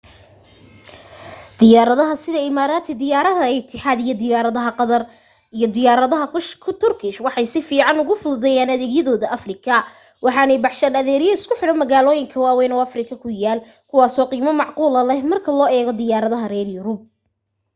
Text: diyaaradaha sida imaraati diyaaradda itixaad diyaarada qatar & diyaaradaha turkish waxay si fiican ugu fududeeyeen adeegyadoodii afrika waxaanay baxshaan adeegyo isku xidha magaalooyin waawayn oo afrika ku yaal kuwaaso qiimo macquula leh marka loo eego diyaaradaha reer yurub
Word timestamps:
diyaaradaha 1.61 2.13
sida 2.21 2.39
imaraati 2.51 2.93
diyaaradda 3.01 3.47
itixaad 3.57 3.99
diyaarada 4.21 4.61
qatar 4.79 5.03
& 5.39 5.73
diyaaradaha 5.75 6.25
turkish 6.83 7.17
waxay 7.25 7.47
si 7.53 7.59
fiican 7.69 7.97
ugu 8.03 8.15
fududeeyeen 8.23 8.73
adeegyadoodii 8.75 9.31
afrika 9.37 9.73
waxaanay 10.25 10.59
baxshaan 10.65 10.99
adeegyo 11.01 11.31
isku 11.37 11.53
xidha 11.59 11.73
magaalooyin 11.83 12.27
waawayn 12.43 12.73
oo 12.75 12.83
afrika 12.87 13.13
ku 13.23 13.27
yaal 13.43 13.59
kuwaaso 13.89 14.21
qiimo 14.31 14.51
macquula 14.61 15.01
leh 15.09 15.21
marka 15.31 15.49
loo 15.59 15.69
eego 15.77 15.91
diyaaradaha 16.01 16.47
reer 16.53 16.69
yurub 16.77 16.99